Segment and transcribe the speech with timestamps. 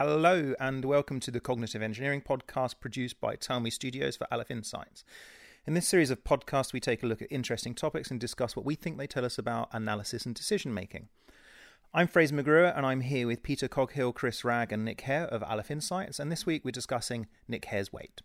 [0.00, 4.48] Hello, and welcome to the Cognitive Engineering Podcast produced by Tell Me Studios for Aleph
[4.48, 5.02] Insights.
[5.66, 8.64] In this series of podcasts, we take a look at interesting topics and discuss what
[8.64, 11.08] we think they tell us about analysis and decision making.
[11.92, 15.42] I'm Fraser McGruer, and I'm here with Peter Coghill, Chris Ragg, and Nick Hare of
[15.42, 18.22] Aleph Insights, and this week we're discussing Nick Hare's weight.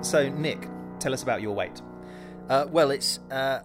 [0.00, 1.82] So, Nick, tell us about your weight.
[2.52, 3.60] Uh, well, it's uh,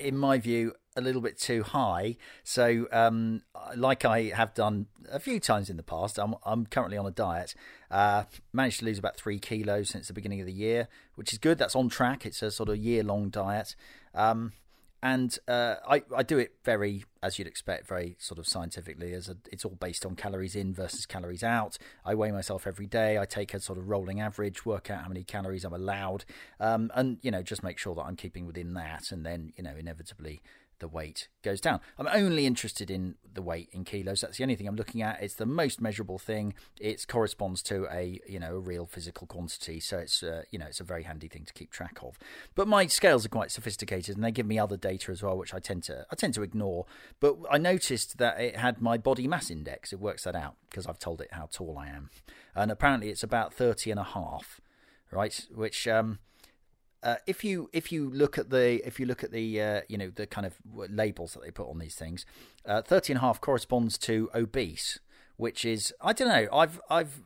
[0.00, 2.16] in my view a little bit too high.
[2.42, 3.42] So, um,
[3.76, 7.12] like I have done a few times in the past, I'm, I'm currently on a
[7.12, 7.54] diet.
[7.88, 11.38] Uh, managed to lose about three kilos since the beginning of the year, which is
[11.38, 11.56] good.
[11.56, 12.26] That's on track.
[12.26, 13.76] It's a sort of year long diet.
[14.12, 14.54] Um,
[15.02, 19.12] and uh, I, I do it very, as you'd expect, very sort of scientifically.
[19.14, 21.76] As a, it's all based on calories in versus calories out.
[22.04, 23.18] I weigh myself every day.
[23.18, 26.24] I take a sort of rolling average, work out how many calories I'm allowed,
[26.60, 29.10] um, and you know just make sure that I'm keeping within that.
[29.10, 30.40] And then you know inevitably
[30.82, 31.80] the weight goes down.
[31.96, 34.20] I'm only interested in the weight in kilos.
[34.20, 35.22] That's the only thing I'm looking at.
[35.22, 36.54] It's the most measurable thing.
[36.78, 40.66] It corresponds to a you know a real physical quantity, so it's uh, you know
[40.66, 42.18] it's a very handy thing to keep track of.
[42.56, 45.54] But my scales are quite sophisticated, and they give me other data as well, which
[45.54, 46.84] I tend to I tend to ignore.
[47.20, 49.92] But I noticed that it had my body mass index.
[49.92, 52.10] It works that out because I've told it how tall I am,
[52.56, 54.60] and apparently it's about 30 and a half,
[55.12, 55.46] right?
[55.54, 56.18] Which um,
[57.02, 59.98] uh, if you if you look at the if you look at the uh, you
[59.98, 62.24] know the kind of labels that they put on these things,
[62.64, 65.00] uh, 30 and half corresponds to obese,
[65.36, 66.48] which is I don't know.
[66.52, 67.20] I've I've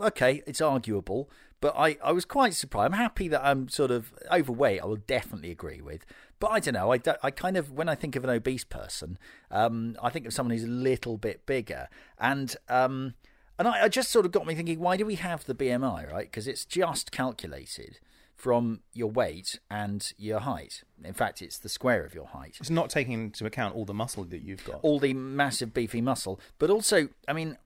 [0.00, 2.92] okay, it's arguable, but I I was quite surprised.
[2.92, 4.82] I'm happy that I'm sort of overweight.
[4.82, 6.04] I will definitely agree with,
[6.40, 6.92] but I don't know.
[6.92, 9.16] I I kind of when I think of an obese person,
[9.52, 13.14] um, I think of someone who's a little bit bigger, and um,
[13.60, 16.10] and I, I just sort of got me thinking, why do we have the BMI,
[16.10, 16.28] right?
[16.28, 18.00] Because it's just calculated
[18.40, 20.82] from your weight and your height.
[21.04, 22.56] In fact, it's the square of your height.
[22.58, 24.80] It's not taking into account all the muscle that you've got.
[24.82, 27.58] All the massive beefy muscle, but also, I mean,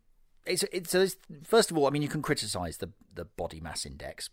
[0.44, 4.30] it's it's, first of all, I mean, you can criticize the the body mass index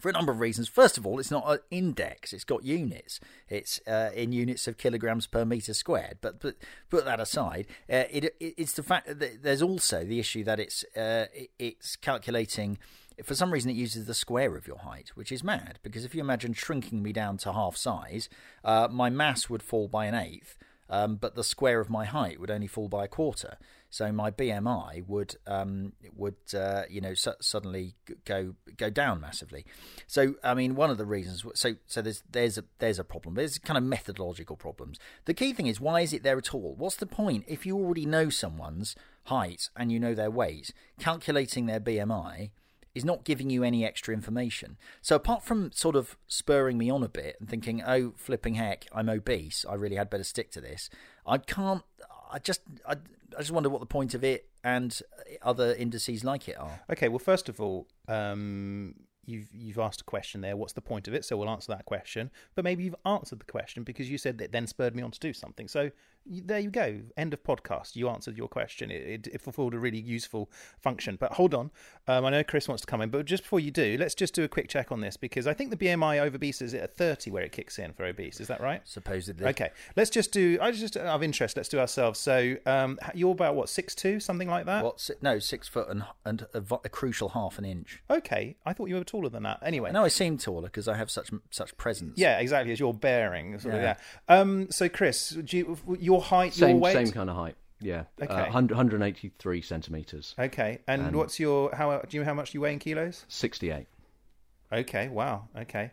[0.00, 0.66] for a number of reasons.
[0.66, 3.20] First of all, it's not an index; it's got units.
[3.48, 6.18] It's uh, in units of kilograms per meter squared.
[6.20, 6.56] But but
[6.88, 10.58] put that aside, uh, it, it, it's the fact that there's also the issue that
[10.58, 12.78] it's uh, it, it's calculating
[13.24, 16.14] for some reason it uses the square of your height, which is mad because if
[16.14, 18.28] you imagine shrinking me down to half size,
[18.64, 20.56] uh, my mass would fall by an eighth,
[20.88, 23.56] um, but the square of my height would only fall by a quarter.
[23.90, 27.94] So my BMI would um, would uh, you know su- suddenly
[28.24, 29.66] go go down massively.
[30.06, 33.34] So I mean one of the reasons so so there's there's a there's a problem.
[33.34, 34.98] There's kind of methodological problems.
[35.24, 36.74] The key thing is why is it there at all?
[36.78, 38.94] What's the point if you already know someone's
[39.24, 40.72] height and you know their weight?
[41.00, 42.50] Calculating their BMI
[42.94, 44.76] is not giving you any extra information.
[45.00, 48.86] So apart from sort of spurring me on a bit and thinking, oh, flipping heck,
[48.92, 50.90] I'm obese, I really had better stick to this,
[51.26, 51.82] I can't,
[52.32, 52.96] I just, I,
[53.36, 55.00] I just wonder what the point of it and
[55.42, 56.80] other indices like it are.
[56.90, 58.94] Okay, well, first of all, um,
[59.26, 60.56] you've you've asked a question there.
[60.56, 61.24] What's the point of it?
[61.24, 62.30] So we'll answer that question.
[62.54, 65.20] But maybe you've answered the question because you said that then spurred me on to
[65.20, 65.68] do something.
[65.68, 65.90] So
[66.26, 67.00] there you go.
[67.16, 67.96] End of podcast.
[67.96, 68.90] You answered your question.
[68.90, 71.16] It, it, it fulfilled a really useful function.
[71.18, 71.70] But hold on.
[72.06, 74.34] Um, I know Chris wants to come in, but just before you do, let's just
[74.34, 76.96] do a quick check on this because I think the BMI over obese is at
[76.96, 78.40] 30 where it kicks in for obese.
[78.40, 78.82] Is that right?
[78.84, 79.46] Supposedly.
[79.46, 79.70] Okay.
[79.96, 82.20] Let's just do, I just, out of interest, let's do ourselves.
[82.20, 84.84] So um, you're about, what, six two, something like that?
[84.84, 85.08] What?
[85.22, 88.02] No, six foot and, and a, a crucial half an inch.
[88.10, 88.56] Okay.
[88.64, 89.58] I thought you were taller than that.
[89.62, 89.90] Anyway.
[89.92, 92.14] No, I seem taller because I have such such presence.
[92.16, 92.72] Yeah, exactly.
[92.72, 93.58] As your bearing.
[93.58, 93.80] Sort yeah.
[93.80, 93.98] Of,
[94.28, 94.40] yeah.
[94.40, 96.92] Um, so, Chris, you, your height, same, your weight?
[96.92, 97.56] Same kind of height.
[97.80, 98.04] Yeah.
[98.20, 98.34] Uh, okay.
[98.34, 100.34] Uh, 183 centimeters.
[100.38, 100.80] Okay.
[100.86, 101.98] And, and, what's your how?
[101.98, 103.24] Do you know how much you weigh in kilos?
[103.28, 103.86] 68.
[104.72, 105.08] Okay.
[105.08, 105.48] Wow.
[105.56, 105.90] Okay.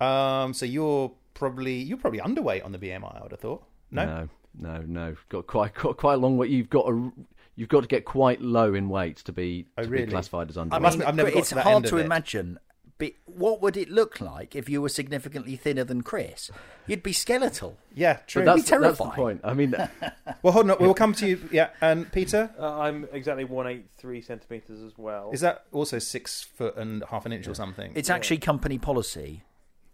[0.00, 0.54] Um.
[0.54, 3.18] So you're probably you're probably underweight on the BMI.
[3.18, 3.64] I would have thought.
[3.90, 4.04] No.
[4.04, 4.28] No.
[4.58, 4.80] No.
[4.86, 5.16] No.
[5.28, 6.48] Got quite got quite a long way.
[6.48, 7.12] You've got a
[7.56, 10.04] you've got to get quite low in weight to be, oh, to really?
[10.04, 10.72] be classified as underweight.
[10.74, 12.58] I must, I've never got it's to hard to imagine
[12.98, 16.50] but what would it look like if you were significantly thinner than Chris?
[16.86, 17.76] You'd be skeletal.
[17.94, 18.42] Yeah, true.
[18.42, 19.40] But that's, It'd be that's the point.
[19.44, 19.74] I mean,
[20.42, 20.78] well, hold on.
[20.80, 21.48] We'll come to you.
[21.52, 22.50] Yeah, and Peter.
[22.58, 25.30] Uh, I'm exactly one eight three centimeters as well.
[25.32, 27.92] Is that also six foot and half an inch or something?
[27.94, 29.42] It's actually company policy.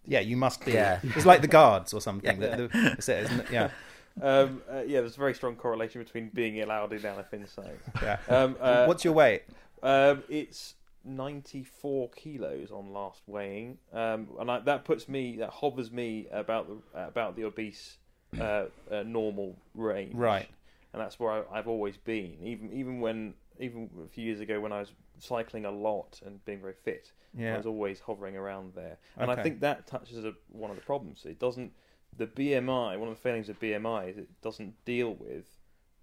[0.07, 0.73] Yeah, you must be.
[0.73, 1.01] Yeah.
[1.03, 2.23] It's like the guards or something.
[2.43, 2.57] Yeah.
[2.57, 3.71] The, the, yeah.
[4.21, 7.89] Um, uh, yeah, there's a very strong correlation between being allowed in Aleph Insights.
[8.03, 8.19] Yeah.
[8.29, 9.43] Um, uh, What's your weight?
[9.83, 10.75] Um, it's
[11.05, 16.69] 94 kilos on last weighing, um, and I, that puts me that hovers me about
[16.69, 17.99] the about the obese
[18.39, 20.15] uh, uh, normal range.
[20.15, 20.49] Right.
[20.93, 22.37] And that's where I, have always been.
[22.43, 26.45] Even even when even a few years ago when I was cycling a lot and
[26.45, 27.13] being very fit.
[27.39, 30.83] I was always hovering around there, and I think that touches a, one of the
[30.83, 31.25] problems.
[31.25, 31.73] It doesn't.
[32.17, 35.47] The BMI, one of the failings of BMI, is it doesn't deal with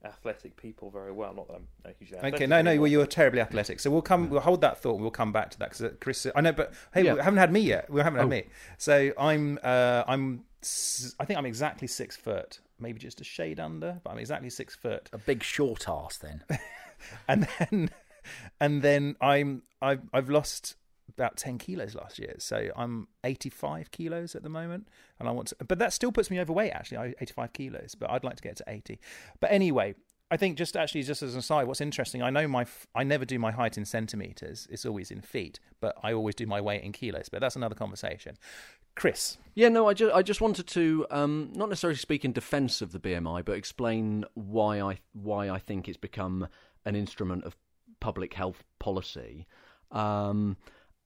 [0.04, 1.34] athletic people very well.
[1.34, 2.36] Not that I'm uh, hugely athletic.
[2.36, 3.80] Okay, no, no, well, you're terribly athletic.
[3.80, 5.00] So we'll come, we'll hold that thought.
[5.00, 7.14] We'll come back to that because Chris, I know, but hey, Yeah.
[7.16, 7.90] we haven't had me yet.
[7.90, 8.30] We haven't had Oh.
[8.30, 8.44] me.
[8.78, 10.46] So I'm, uh, I'm,
[11.20, 14.76] I think I'm exactly six foot, maybe just a shade under, but I'm exactly six
[14.76, 15.10] foot.
[15.14, 16.44] A big short ass then.
[17.30, 17.90] And then,
[18.60, 20.76] and then I'm, I've, I've lost
[21.10, 22.36] about 10 kilos last year.
[22.38, 24.88] So I'm 85 kilos at the moment.
[25.20, 28.10] And I want to, but that still puts me overweight actually, I 85 kilos, but
[28.10, 29.00] I'd like to get to 80.
[29.40, 29.96] But anyway,
[30.32, 33.26] I think just actually, just as an aside, what's interesting, I know my, I never
[33.26, 34.68] do my height in centimeters.
[34.70, 37.30] It's always in feet, but I always do my weight in kilos.
[37.30, 38.38] But that's another conversation.
[38.96, 42.82] Chris, Yeah, no, I just I just wanted to um, not necessarily speak in defence
[42.82, 46.48] of the BMI, but explain why I why I think it's become
[46.86, 47.56] an instrument of
[48.00, 49.48] public health policy,
[49.92, 50.58] um,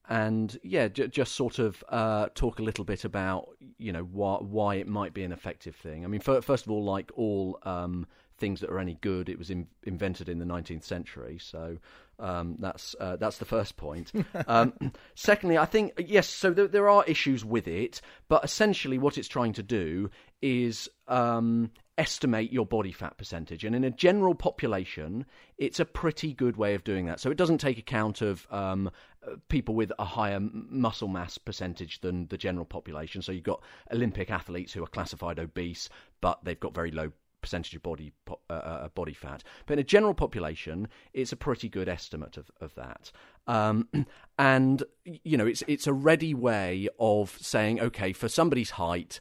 [0.09, 4.37] and yeah, j- just sort of uh, talk a little bit about you know why
[4.37, 6.03] why it might be an effective thing.
[6.03, 8.05] I mean, fir- first of all, like all um,
[8.37, 11.77] things that are any good, it was in- invented in the 19th century, so
[12.19, 14.11] um, that's uh, that's the first point.
[14.47, 14.73] Um,
[15.15, 19.27] secondly, I think yes, so there, there are issues with it, but essentially what it's
[19.27, 20.09] trying to do
[20.41, 25.25] is um, estimate your body fat percentage, and in a general population,
[25.57, 27.19] it's a pretty good way of doing that.
[27.19, 28.91] So it doesn't take account of um,
[29.49, 33.21] people with a higher muscle mass percentage than the general population.
[33.21, 33.61] So you've got
[33.91, 35.89] Olympic athletes who are classified obese,
[36.21, 37.11] but they've got very low
[37.43, 39.43] percentage of body uh, uh, body fat.
[39.67, 43.11] But in a general population, it's a pretty good estimate of of that.
[43.45, 43.87] Um,
[44.39, 49.19] and you know, it's it's a ready way of saying, okay, for somebody's height,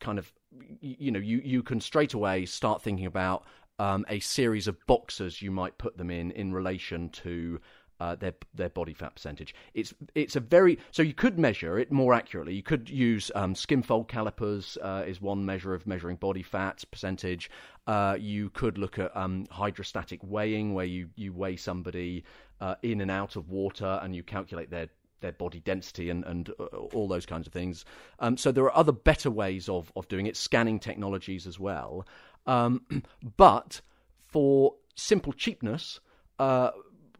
[0.00, 0.32] kind of,
[0.80, 3.44] you know, you you can straight away start thinking about
[3.78, 7.60] um, a series of boxes you might put them in in relation to
[8.00, 9.54] uh, their their body fat percentage.
[9.74, 12.54] It's it's a very so you could measure it more accurately.
[12.54, 16.82] You could use um, skin fold calipers uh, is one measure of measuring body fat
[16.90, 17.50] percentage.
[17.86, 22.24] Uh, you could look at um, hydrostatic weighing, where you you weigh somebody
[22.60, 24.88] uh, in and out of water and you calculate their
[25.20, 26.64] their body density and, and uh,
[26.94, 27.84] all those kinds of things.
[28.18, 32.06] Um, so there are other better ways of, of doing it, scanning technologies as well.
[32.46, 32.82] Um,
[33.36, 33.82] but
[34.28, 36.00] for simple cheapness,
[36.38, 36.70] uh,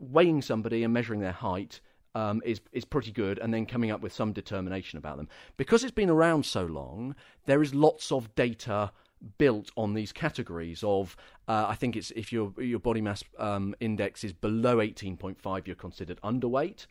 [0.00, 1.80] weighing somebody and measuring their height
[2.16, 5.28] um, is is pretty good, and then coming up with some determination about them.
[5.56, 7.14] Because it's been around so long,
[7.46, 8.90] there is lots of data
[9.38, 11.16] built on these categories of
[11.48, 15.76] uh, I think it's if your your body mass um, index is below 18.5 you're
[15.76, 16.86] considered underweight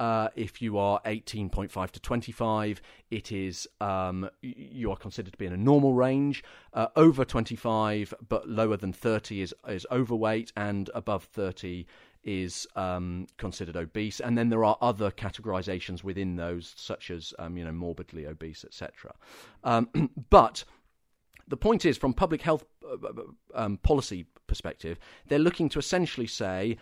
[0.00, 5.46] uh, if you are 18.5 to 25 it is um, you are considered to be
[5.46, 10.88] in a normal range uh, over 25 but lower than 30 is is overweight and
[10.94, 11.86] above 30
[12.24, 17.56] is um, considered obese, and then there are other categorizations within those, such as um,
[17.56, 19.14] you know morbidly obese, etc.
[19.62, 20.64] Um, but
[21.48, 22.96] the point is, from public health uh,
[23.54, 24.98] um, policy perspective,
[25.28, 26.78] they're looking to essentially say,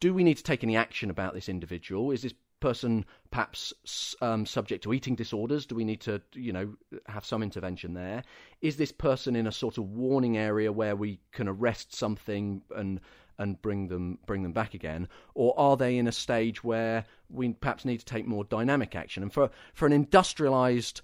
[0.00, 2.10] do we need to take any action about this individual?
[2.10, 5.66] Is this person perhaps um, subject to eating disorders?
[5.66, 6.74] Do we need to, you know,
[7.06, 8.22] have some intervention there?
[8.60, 13.00] Is this person in a sort of warning area where we can arrest something and
[13.42, 17.52] and bring them bring them back again, or are they in a stage where we
[17.52, 19.22] perhaps need to take more dynamic action?
[19.22, 21.02] And for for an industrialized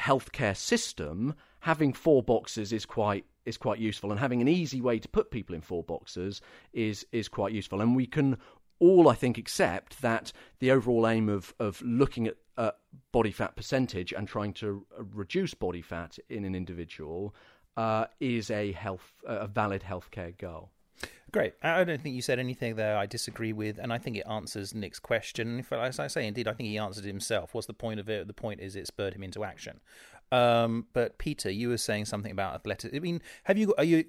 [0.00, 4.98] healthcare system, having four boxes is quite is quite useful, and having an easy way
[4.98, 6.40] to put people in four boxes
[6.72, 7.80] is is quite useful.
[7.80, 8.38] And we can
[8.80, 12.72] all, I think, accept that the overall aim of of looking at uh,
[13.12, 17.34] body fat percentage and trying to reduce body fat in an individual
[17.76, 20.70] uh, is a health a valid healthcare goal.
[21.34, 21.54] Great.
[21.64, 24.72] I don't think you said anything there I disagree with, and I think it answers
[24.72, 25.58] Nick's question.
[25.58, 27.54] If, as I say, indeed, I think he answered it himself.
[27.54, 28.28] What's the point of it?
[28.28, 29.80] The point is it spurred him into action.
[30.30, 32.94] Um, but Peter, you were saying something about athleticism.
[32.94, 33.74] I mean, have you?
[33.76, 34.04] Are you?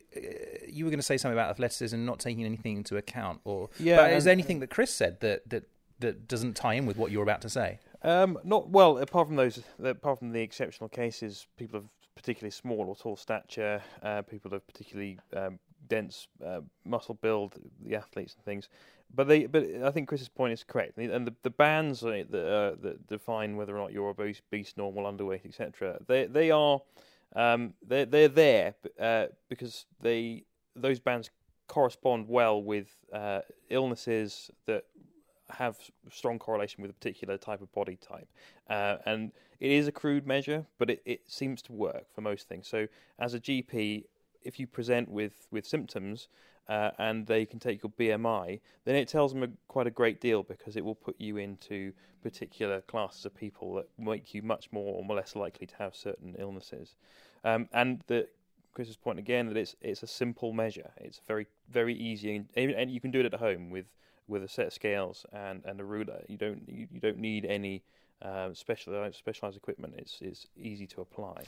[0.67, 3.71] You were going to say something about athleticism, and not taking anything into account, or
[3.79, 5.63] Yeah, But is there anything that Chris said that that
[6.01, 7.79] that doesn't tie in with what you're about to say?
[8.03, 8.99] Um, not well.
[8.99, 13.81] Apart from those, apart from the exceptional cases, people of particularly small or tall stature,
[14.03, 18.69] uh, people of particularly um, dense uh, muscle build, the athletes and things.
[19.13, 22.81] But they, but I think Chris's point is correct, and the, the bands that uh,
[22.81, 25.99] that define whether or not you're obese, obese normal, underweight, etc.
[26.07, 26.81] They they are
[27.35, 30.43] um, they they're there uh, because they
[30.75, 31.29] those bands
[31.67, 34.85] correspond well with uh, illnesses that
[35.49, 35.77] have
[36.09, 38.27] strong correlation with a particular type of body type.
[38.69, 42.47] Uh, and it is a crude measure, but it, it seems to work for most
[42.47, 42.67] things.
[42.67, 42.87] So,
[43.19, 44.05] as a GP,
[44.45, 46.29] if you present with with symptoms
[46.69, 50.19] uh, and they can take your BMI, then it tells them a, quite a great
[50.19, 54.71] deal because it will put you into particular classes of people that make you much
[54.71, 56.95] more or less likely to have certain illnesses.
[57.43, 58.27] Um, and the
[58.73, 60.91] Chris's point again that it's it's a simple measure.
[60.97, 63.85] It's very very easy, and, and you can do it at home with
[64.27, 66.23] with a set of scales and, and a ruler.
[66.27, 67.83] You don't you, you don't need any
[68.21, 69.93] uh, specialized specialized equipment.
[69.97, 71.43] It's it's easy to apply.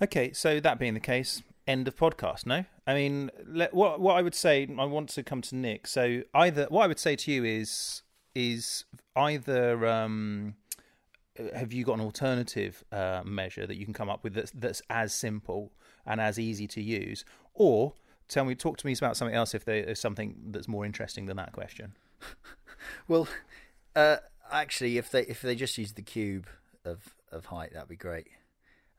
[0.00, 2.46] Okay, so that being the case, end of podcast.
[2.46, 4.68] No, I mean, let, what what I would say.
[4.78, 5.86] I want to come to Nick.
[5.86, 8.02] So either what I would say to you is
[8.34, 8.84] is
[9.16, 10.54] either um,
[11.54, 14.82] have you got an alternative uh, measure that you can come up with that's, that's
[14.88, 15.72] as simple
[16.06, 17.24] and as easy to use,
[17.54, 17.94] or
[18.28, 21.26] tell me, talk to me about something else if there is something that's more interesting
[21.26, 21.94] than that question.
[23.08, 23.26] well,
[23.96, 24.18] uh,
[24.52, 26.46] actually, if they if they just use the cube
[26.84, 28.28] of of height, that'd be great.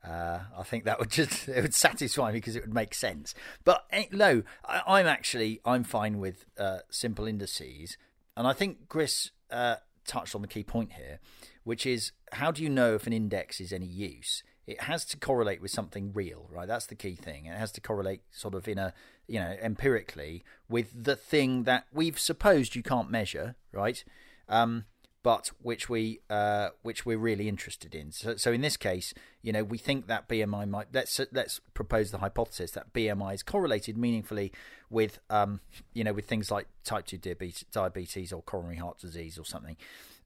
[0.06, 3.34] Uh, I think that would just it would satisfy me because it would make sense.
[3.64, 7.96] But eh, no, I, am actually I'm fine with uh, simple indices,
[8.36, 9.76] and I think Chris uh,
[10.06, 11.20] touched on the key point here,
[11.64, 14.42] which is how do you know if an index is any use?
[14.66, 16.68] It has to correlate with something real, right?
[16.68, 17.46] That's the key thing.
[17.46, 18.94] It has to correlate sort of in a
[19.26, 24.02] you know empirically with the thing that we've supposed you can't measure, right?
[24.48, 24.84] Um,
[25.22, 28.10] but which we uh, which we're really interested in.
[28.12, 29.12] So, so in this case,
[29.42, 33.42] you know, we think that BMI might let's let's propose the hypothesis that BMI is
[33.42, 34.52] correlated meaningfully
[34.88, 35.60] with um,
[35.92, 39.76] you know with things like type two diabetes, diabetes or coronary heart disease or something,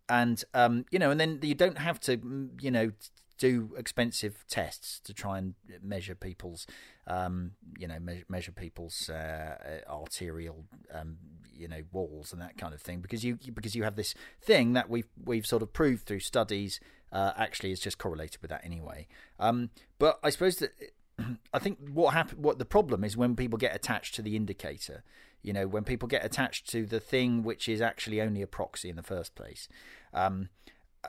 [0.08, 2.92] and um, you know, and then you don't have to mm, you know
[3.38, 6.66] do expensive tests to try and measure people's,
[7.06, 11.16] um, you know, me- measure people's uh, arterial, um,
[11.52, 14.72] you know, walls and that kind of thing, because you because you have this thing
[14.72, 16.80] that we've we've sort of proved through studies
[17.12, 19.06] uh, actually is just correlated with that anyway.
[19.38, 20.72] Um, but I suppose that
[21.52, 25.02] I think what happen, what the problem is when people get attached to the indicator.
[25.42, 28.88] You know, when people get attached to the thing which is actually only a proxy
[28.88, 29.68] in the first place.
[30.14, 30.48] Um,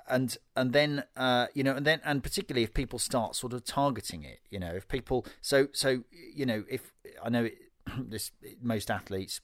[0.07, 3.63] and and then uh, you know and then and particularly if people start sort of
[3.63, 6.91] targeting it you know if people so so you know if
[7.23, 7.57] i know it,
[7.97, 9.41] this most athletes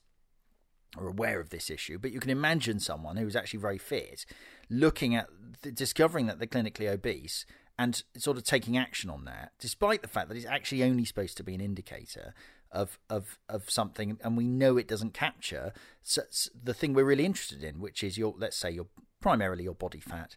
[0.98, 4.26] are aware of this issue but you can imagine someone who's actually very fit
[4.68, 5.28] looking at
[5.74, 7.46] discovering that they're clinically obese
[7.78, 11.36] and sort of taking action on that despite the fact that it's actually only supposed
[11.36, 12.34] to be an indicator
[12.72, 14.18] of of of something.
[14.22, 15.72] And we know it doesn't capture
[16.64, 18.86] the thing we're really interested in which is your let's say your
[19.22, 20.36] primarily your body fat.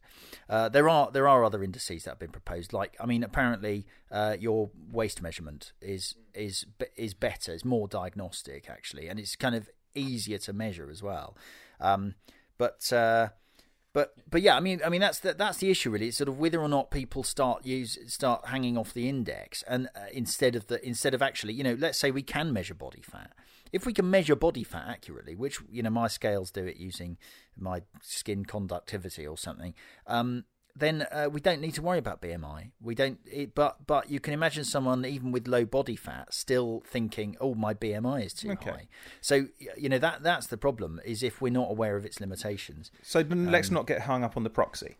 [0.50, 2.72] Uh, there are there are other indices that have been proposed.
[2.72, 6.66] Like I mean, apparently uh, your waist measurement is is
[6.96, 7.52] is better.
[7.54, 11.36] It's more diagnostic actually, and it's kind of easier to measure as well.
[11.82, 12.16] Um,
[12.58, 13.30] but uh,
[13.96, 16.10] but but yeah, I mean I mean that's the, that's the issue really.
[16.10, 19.88] It's sort of whether or not people start use start hanging off the index and
[19.96, 23.02] uh, instead of the instead of actually you know let's say we can measure body
[23.02, 23.32] fat
[23.76, 27.18] if we can measure body fat accurately, which you know my scales do it using
[27.58, 29.74] my skin conductivity or something,
[30.08, 32.72] um, then uh, we don't need to worry about BMI.
[32.82, 36.84] We don't, it, but but you can imagine someone even with low body fat still
[36.88, 38.70] thinking, "Oh, my BMI is too okay.
[38.70, 38.88] high."
[39.20, 42.92] So you know that that's the problem is if we're not aware of its limitations.
[43.04, 44.98] So um, let's not get hung up on the proxy.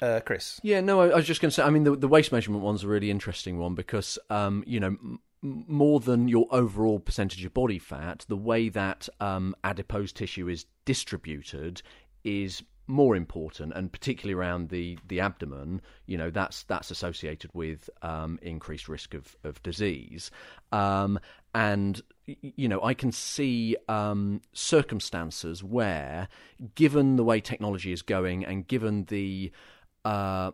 [0.00, 0.60] Uh, Chris.
[0.62, 1.62] Yeah, no, I, I was just going to say.
[1.62, 4.96] I mean, the, the waist measurement one's a really interesting one because, um, you know,
[5.42, 10.66] more than your overall percentage of body fat, the way that um, adipose tissue is
[10.84, 11.82] distributed
[12.24, 17.90] is more important, and particularly around the, the abdomen, you know, that's that's associated with
[18.02, 20.30] um, increased risk of of disease.
[20.72, 21.20] Um,
[21.54, 26.28] and you know, I can see um, circumstances where,
[26.74, 29.52] given the way technology is going, and given the
[30.04, 30.52] uh,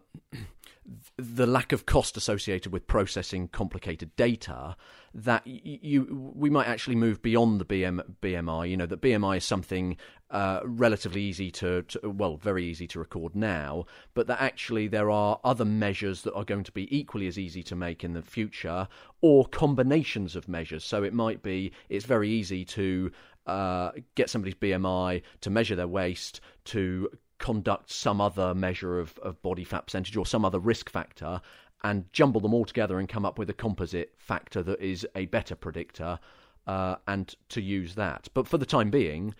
[1.17, 4.77] the lack of cost associated with processing complicated data
[5.15, 8.69] that you we might actually move beyond the BM, BMI.
[8.69, 9.97] You know that BMI is something
[10.31, 15.11] uh, relatively easy to, to, well, very easy to record now, but that actually there
[15.11, 18.23] are other measures that are going to be equally as easy to make in the
[18.23, 18.89] future,
[19.21, 20.85] or combinations of measures.
[20.85, 23.13] So it might be it's very easy to
[23.47, 29.41] uh, get somebody's BMI to measure their waist to conduct some other measure of, of
[29.43, 31.41] body fat percentage or some other risk factor
[31.83, 35.27] and jumble them all together and come up with a composite factor that is a
[35.27, 36.19] better predictor
[36.67, 38.29] uh, and to use that.
[38.33, 39.35] But for the time being,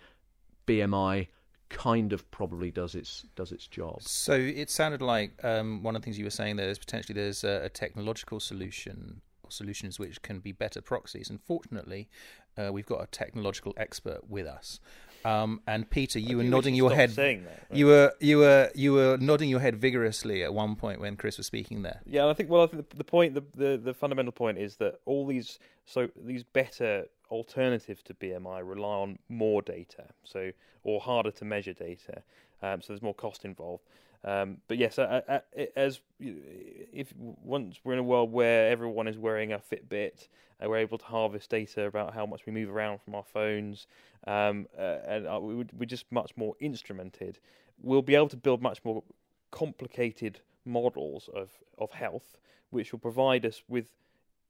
[0.67, 1.27] BMI
[1.69, 4.01] kind of probably does its does its job.
[4.01, 7.19] So it sounded like um, one of the things you were saying there is potentially
[7.19, 11.29] there's a, a technological solution or solutions which can be better proxies.
[11.29, 12.09] And fortunately,
[12.57, 14.79] uh, we've got a technological expert with us.
[15.25, 17.11] Um, and Peter, you I were nodding your head.
[17.11, 17.77] saying that, right?
[17.77, 21.37] You were you were you were nodding your head vigorously at one point when Chris
[21.37, 22.01] was speaking there.
[22.05, 24.59] Yeah, and I think well, I think the, the point, the, the the fundamental point
[24.59, 30.51] is that all these so these better alternatives to BMI rely on more data, so
[30.83, 32.21] or harder to measure data.
[32.61, 33.83] Um, so there's more cost involved.
[34.25, 35.39] Um, but yes, uh, uh,
[35.75, 40.27] as if once we're in a world where everyone is wearing a Fitbit,
[40.63, 43.85] uh, we're able to harvest data about how much we move around from our phones,
[44.25, 47.37] um, uh, and uh, we, we're just much more instrumented.
[47.79, 49.03] We'll be able to build much more
[49.51, 52.39] complicated models of, of health,
[52.71, 53.91] which will provide us with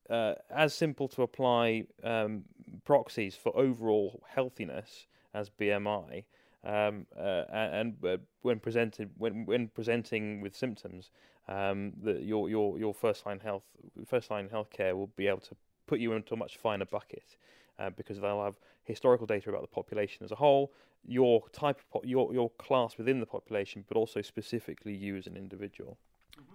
[0.09, 2.45] uh, as simple to apply um,
[2.85, 6.23] proxies for overall healthiness as BMI.
[6.65, 11.11] Um, uh, and uh, when presented, when when presenting with symptoms,
[11.47, 13.63] um, that your your your first line health
[14.05, 15.55] first line healthcare will be able to
[15.87, 17.37] put you into a much finer bucket
[17.77, 20.71] uh, because they'll have historical data about the population as a whole,
[21.05, 25.27] your type of po- your your class within the population, but also specifically you as
[25.27, 25.97] an individual.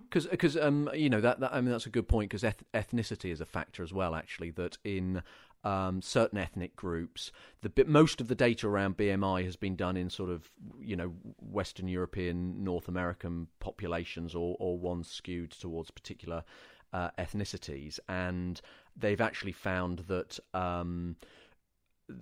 [0.08, 2.64] Because, because um, you know that, that I mean that's a good point because eth-
[2.74, 4.14] ethnicity is a factor as well.
[4.14, 5.22] Actually, that in
[5.64, 10.10] um, certain ethnic groups, the most of the data around BMI has been done in
[10.10, 10.50] sort of
[10.80, 16.44] you know Western European, North American populations, or or ones skewed towards particular
[16.92, 18.60] uh, ethnicities, and
[18.96, 20.38] they've actually found that.
[20.54, 21.16] Um,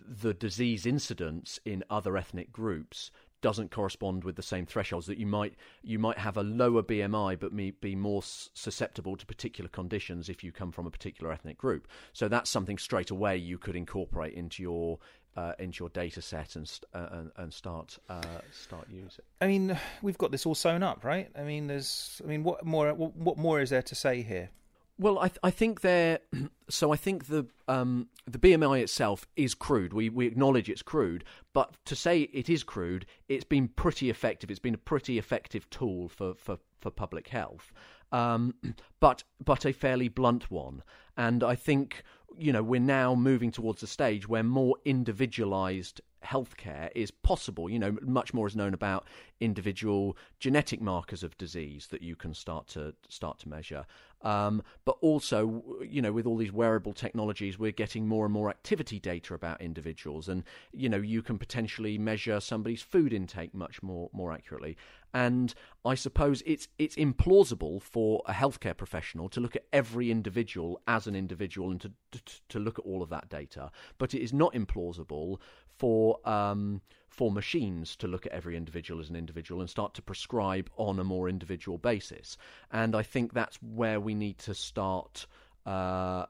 [0.06, 5.26] the disease incidence in other ethnic groups doesn't correspond with the same thresholds that you
[5.26, 10.28] might you might have a lower BMI but may be more susceptible to particular conditions
[10.28, 11.88] if you come from a particular ethnic group.
[12.12, 14.98] So that's something straight away you could incorporate into your
[15.36, 19.24] uh, into your data set and uh, and, and start uh, start using.
[19.40, 21.30] I mean, we've got this all sewn up, right?
[21.36, 24.50] I mean, there's, I mean, what more, what, what more is there to say here?
[24.98, 26.20] Well, I, th- I think there.
[26.70, 29.94] So I think the um, the BMI itself is crude.
[29.94, 31.24] We we acknowledge it's crude,
[31.54, 34.50] but to say it is crude, it's been pretty effective.
[34.50, 37.72] It's been a pretty effective tool for for, for public health,
[38.12, 38.54] um,
[39.00, 40.82] but but a fairly blunt one.
[41.16, 42.02] And I think
[42.36, 47.70] you know we're now moving towards a stage where more individualized healthcare is possible.
[47.70, 49.06] You know, much more is known about
[49.40, 53.86] individual genetic markers of disease that you can start to start to measure.
[54.22, 58.50] Um, but also, you know, with all these wearable technologies, we're getting more and more
[58.50, 63.82] activity data about individuals, and you know, you can potentially measure somebody's food intake much
[63.82, 64.76] more more accurately.
[65.14, 65.54] And
[65.84, 71.06] I suppose it's it's implausible for a healthcare professional to look at every individual as
[71.06, 73.70] an individual and to to, to look at all of that data.
[73.98, 75.38] But it is not implausible
[75.78, 80.02] for um, for machines to look at every individual as an individual and start to
[80.02, 82.36] prescribe on a more individual basis.
[82.70, 85.26] And I think that's where we need to start,
[85.66, 86.26] uh,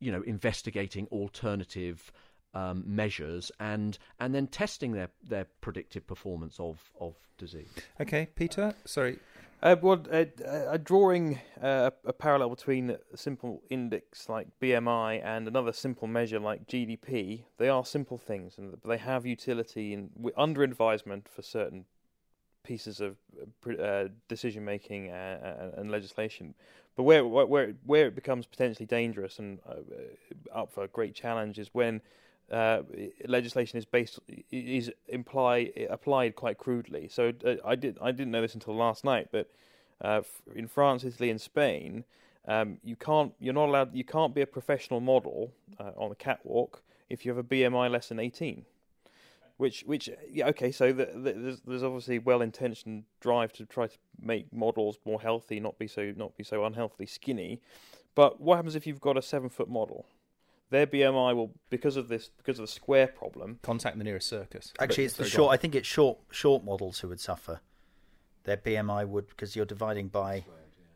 [0.00, 2.12] you know, investigating alternative.
[2.56, 7.68] Um, measures and and then testing their, their predictive performance of, of disease.
[8.00, 8.72] Okay, Peter.
[8.84, 9.18] Sorry,
[9.64, 15.48] Uh, well, uh, uh, drawing uh, a parallel between a simple index like BMI and
[15.48, 20.62] another simple measure like GDP, they are simple things, and they have utility in under
[20.62, 21.86] advisement for certain
[22.62, 23.16] pieces of
[23.80, 26.54] uh, decision making and, and, legislation.
[26.94, 29.76] But where where where it becomes potentially dangerous and uh,
[30.54, 32.02] up for a great challenge is when
[32.50, 32.82] uh,
[33.26, 37.08] legislation is based is imply applied quite crudely.
[37.08, 39.50] So uh, I did I didn't know this until last night, but
[40.00, 40.22] uh,
[40.54, 42.04] in France, Italy, and Spain,
[42.46, 46.14] um, you can't you're not allowed you can't be a professional model uh, on the
[46.14, 48.64] catwalk if you have a BMI less than 18.
[49.56, 53.86] Which which yeah okay so the, the, there's there's obviously well intentioned drive to try
[53.86, 57.60] to make models more healthy, not be so not be so unhealthily skinny.
[58.14, 60.06] But what happens if you've got a seven foot model?
[60.70, 63.58] Their BMI will because of this because of the square problem.
[63.62, 64.72] Contact the nearest circus.
[64.78, 65.52] Actually, it's the short.
[65.52, 67.60] I think it's short short models who would suffer.
[68.44, 70.44] Their BMI would because you're dividing by.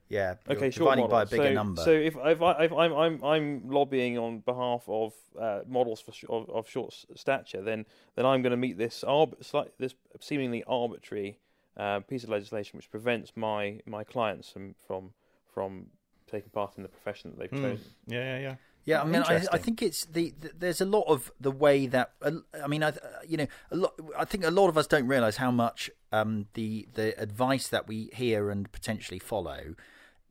[0.09, 0.37] Yeah.
[0.49, 0.71] Okay.
[0.71, 1.83] Dividing short by a bigger so, number.
[1.83, 6.13] So if, if, I, if I'm, I'm I'm lobbying on behalf of uh, models for
[6.13, 7.85] sh- of, of, short stature, then
[8.17, 9.37] then I'm going to meet this arb-
[9.79, 11.41] this seemingly arbitrary
[11.77, 15.13] uh, piece of legislation which prevents my my clients from from
[15.53, 15.89] from
[16.27, 17.71] taking part in the profession that they've mm.
[17.71, 17.87] chosen.
[18.07, 18.55] Yeah, yeah, yeah.
[18.89, 21.87] Yeah, I mean, I, I, think it's the, the, there's a lot of the way
[21.89, 22.95] that I mean, I
[23.29, 23.93] you know, a lot.
[24.17, 27.87] I think a lot of us don't realise how much um, the the advice that
[27.87, 29.75] we hear and potentially follow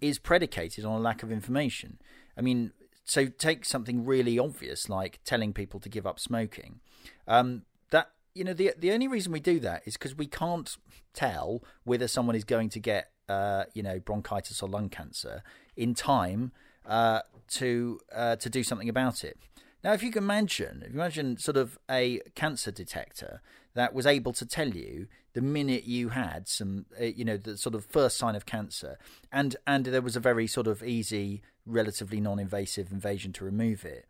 [0.02, 2.00] is predicated on a lack of information.
[2.36, 2.72] I mean,
[3.04, 6.80] so take something really obvious like telling people to give up smoking.
[7.28, 10.76] Um, that you know, the the only reason we do that is because we can't
[11.14, 15.44] tell whether someone is going to get uh, you know bronchitis or lung cancer
[15.76, 16.54] in time
[16.88, 19.38] uh, to uh, to do something about it.
[19.84, 23.42] Now, if you can imagine, if you imagine sort of a cancer detector
[23.76, 27.58] that was able to tell you the minute you had some, uh, you know, the
[27.58, 28.98] sort of first sign of cancer,
[29.32, 34.06] and and there was a very sort of easy, relatively non-invasive invasion to remove it.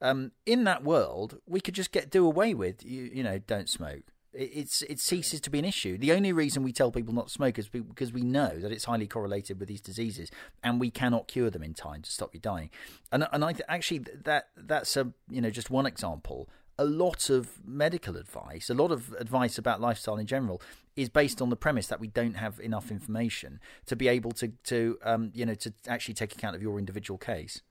[0.00, 3.68] Um, in that world, we could just get do away with you, you know, don't
[3.68, 4.12] smoke.
[4.32, 5.98] It, it's it ceases to be an issue.
[5.98, 8.84] The only reason we tell people not to smoke is because we know that it's
[8.84, 10.30] highly correlated with these diseases,
[10.62, 12.70] and we cannot cure them in time to stop you dying.
[13.10, 17.30] And and I th- actually that that's a you know just one example a lot
[17.30, 20.60] of medical advice, a lot of advice about lifestyle in general,
[20.96, 24.48] is based on the premise that we don't have enough information to be able to,
[24.64, 27.62] to um, you know, to actually take account of your individual case.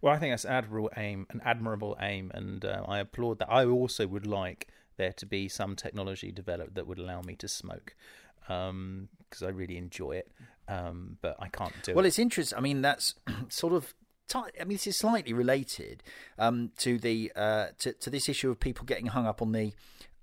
[0.00, 3.50] Well, I think that's an admirable aim, an admirable aim, and uh, I applaud that.
[3.50, 4.68] I also would like
[5.02, 7.94] there to be some technology developed that would allow me to smoke
[8.40, 9.08] because um,
[9.42, 10.30] I really enjoy it,
[10.68, 11.96] um, but I can't do well, it.
[11.96, 12.56] Well, it's interesting.
[12.56, 13.14] I mean, that's
[13.48, 13.94] sort of
[14.34, 16.02] I mean, this is slightly related
[16.38, 19.72] um, to the uh, to, to this issue of people getting hung up on the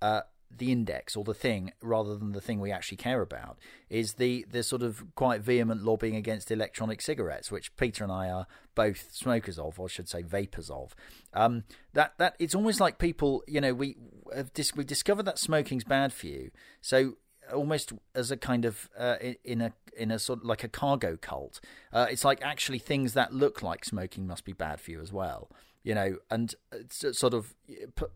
[0.02, 0.22] uh,
[0.56, 3.58] the index or the thing rather than the thing we actually care about.
[3.88, 8.28] Is the the sort of quite vehement lobbying against electronic cigarettes, which Peter and I
[8.28, 10.94] are both smokers of, or should say, vapors of.
[11.34, 13.96] Um, that that it's almost like people, you know, we
[14.34, 17.16] have dis- we discovered that smoking's bad for you, so
[17.52, 21.16] almost as a kind of uh, in a in a sort of like a cargo
[21.16, 21.60] cult.
[21.92, 25.12] Uh, it's like actually things that look like smoking must be bad for you as
[25.12, 25.50] well.
[25.82, 26.54] You know, and
[26.90, 27.54] sort of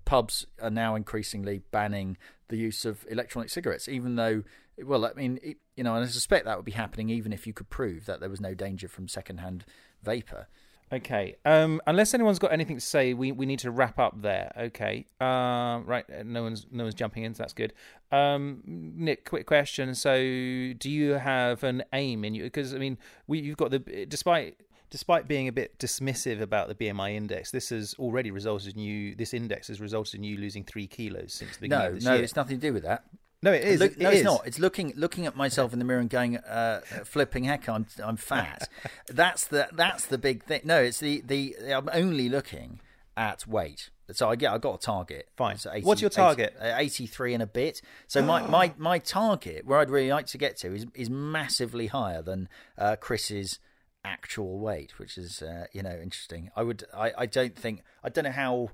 [0.05, 4.42] pubs are now increasingly banning the use of electronic cigarettes, even though,
[4.85, 7.46] well, I mean, it, you know, and I suspect that would be happening even if
[7.46, 9.64] you could prove that there was no danger from secondhand
[10.03, 10.46] vapor.
[10.92, 11.37] Okay.
[11.44, 14.53] Um, unless anyone's got anything to say, we, we need to wrap up there.
[14.57, 15.07] Okay.
[15.20, 16.05] Uh, right.
[16.24, 17.35] No one's no one's jumping in.
[17.35, 17.72] So that's good.
[18.12, 19.94] Um, Nick, quick question.
[19.94, 22.44] So, do you have an aim in you?
[22.44, 24.61] Because I mean, we you've got the despite
[24.94, 29.16] despite being a bit dismissive about the BMI index, this has already resulted in you.
[29.16, 32.04] This index has resulted in you losing three kilos since the beginning no, of this
[32.04, 32.22] no, year.
[32.22, 33.02] it's nothing to do with that.
[33.42, 33.80] No, it is.
[33.80, 34.18] Look, it no, is.
[34.18, 34.46] it's not.
[34.46, 38.16] It's looking looking at myself in the mirror and going, uh, "Flipping heck, I'm I'm
[38.16, 38.68] fat."
[39.09, 40.61] that's the that's the big thing.
[40.62, 42.78] No, it's the the I'm only looking
[43.16, 43.90] at weight.
[44.12, 45.28] So I get I got a target.
[45.37, 45.59] Fine.
[45.59, 46.54] So 80, What's your target?
[46.61, 47.83] 80, uh, 83 and a bit.
[48.07, 51.88] So my, my, my target, where I'd really like to get to, is is massively
[51.88, 53.59] higher than uh, Chris's
[54.05, 56.51] actual weight, which is uh, you know interesting.
[56.57, 58.71] I would I, I don't think I don't know how.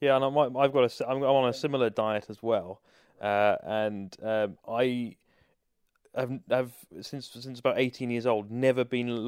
[0.00, 2.82] Yeah, and I'm, I've got a, I'm on a similar diet as well
[3.20, 5.16] uh, and um, I
[6.16, 9.26] have, have since since about 18 years old never been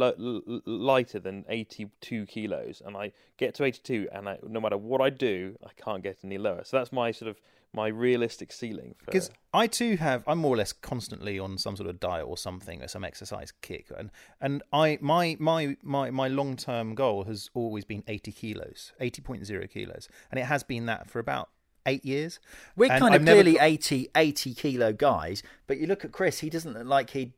[0.66, 5.10] lighter than 82 kilos, and I get to 82, and I, no matter what I
[5.10, 6.62] do, I can't get any lower.
[6.64, 7.40] So that's my sort of
[7.72, 8.94] my realistic ceiling.
[9.04, 12.36] Because I too have, I'm more or less constantly on some sort of diet or
[12.36, 17.24] something, or some exercise kick, and and I my my my my long term goal
[17.24, 21.50] has always been 80 kilos, 80.0 kilos, and it has been that for about
[21.86, 22.38] eight years.
[22.76, 26.12] We're and kind of I've clearly got- 80, 80 kilo guys, but you look at
[26.12, 27.32] Chris, he doesn't look like he'd.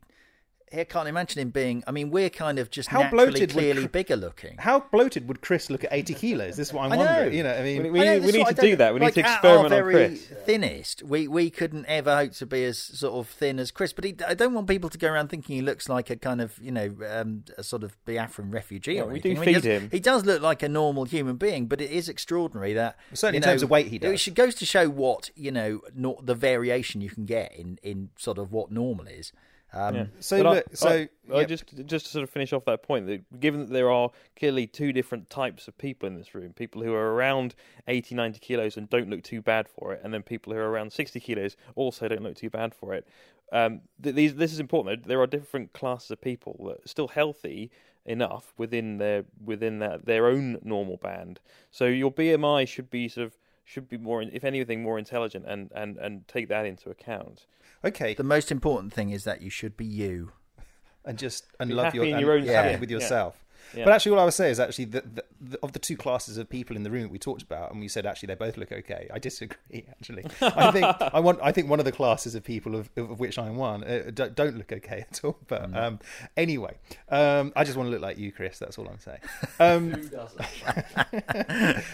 [0.73, 1.83] I can't imagine him being.
[1.87, 4.55] I mean, we're kind of just How naturally, bloated would clearly Chris- bigger looking.
[4.57, 6.55] How bloated would Chris look at 80 kilos?
[6.57, 7.05] This is what I'm I know.
[7.05, 7.33] wondering.
[7.37, 8.93] You know, I mean, We- we I know, need- need to do that.
[8.93, 10.27] We need like, to at experiment our on very Chris.
[10.45, 13.93] Thinnest, we we couldn't ever hope to be as sort of thin as Chris.
[13.93, 16.41] But he, I don't want people to go around thinking he looks like a kind
[16.41, 19.31] of you know um, a sort of Biafran refugee Yeah, or we do.
[19.31, 19.89] I mean, he feed does- him.
[19.91, 23.41] He does look like a normal human being, but it is extraordinary that Certainly in
[23.41, 24.27] know, terms of weight he does.
[24.27, 28.09] It goes to show what you know, not the variation you can get in in
[28.17, 29.31] sort of what normal is.
[29.71, 30.05] Um, Yeah.
[30.19, 33.05] So But I- so- I, I just just to sort of finish off that point,
[33.07, 36.81] that given that there are clearly two different types of people in this room, people
[36.81, 37.53] who are around
[37.87, 40.69] 80, 90 kilos and don't look too bad for it, and then people who are
[40.69, 43.07] around 60 kilos also don't look too bad for it.
[43.51, 45.07] Um, th- these this is important.
[45.07, 47.71] There are different classes of people that are still healthy
[48.05, 51.39] enough within their within that their own normal band.
[51.69, 53.37] So your BMI should be sort of
[53.69, 57.45] should be more, if anything, more intelligent and, and, and take that into account.
[57.85, 60.31] okay, the most important thing is that you should be you.
[61.05, 62.79] and just and Be love happy your, in and your own happy skin.
[62.79, 62.97] with Yeah.
[62.97, 63.45] yourself.
[63.73, 63.85] Yeah.
[63.85, 66.37] But actually, all I would say is actually that the, the, of the two classes
[66.37, 68.57] of people in the room that we talked about, and we said actually they both
[68.57, 69.07] look okay.
[69.13, 69.57] I disagree.
[69.89, 71.39] Actually, I think I want.
[71.41, 74.35] I think one of the classes of people of, of which I'm one uh, don't,
[74.35, 75.37] don't look okay at all.
[75.47, 75.99] But um,
[76.35, 76.77] anyway,
[77.09, 78.59] um, I just want to look like you, Chris.
[78.59, 79.19] That's all I'm saying.
[79.59, 80.09] Um,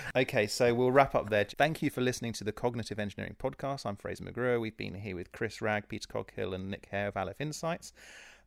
[0.16, 1.46] okay, so we'll wrap up there.
[1.46, 3.86] Thank you for listening to the Cognitive Engineering Podcast.
[3.86, 4.60] I'm Fraser McGruer.
[4.60, 7.94] We've been here with Chris Ragg, Peter Coghill, and Nick Hare of Aleph Insights.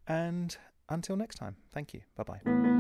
[0.07, 0.57] And
[0.89, 2.01] until next time, thank you.
[2.17, 2.78] Bye bye.